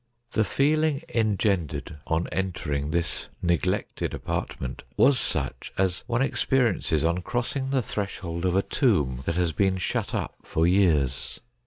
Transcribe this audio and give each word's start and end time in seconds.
The 0.31 0.43
feeling 0.43 1.03
engendered 1.09 1.97
on 2.07 2.25
entering 2.31 2.89
this 2.89 3.29
neglected 3.43 4.15
apart 4.15 4.59
ment 4.59 4.81
was 4.97 5.19
such 5.19 5.71
as 5.77 6.03
one 6.07 6.23
experiences 6.23 7.03
on 7.05 7.21
crossing 7.21 7.69
the 7.69 7.83
threshold 7.83 8.43
of 8.43 8.55
a 8.55 8.63
tomb 8.63 9.21
that 9.25 9.35
has 9.35 9.51
been 9.51 9.77
shut 9.77 10.15
up 10.15 10.33
for 10.41 10.65
years. 10.65 11.39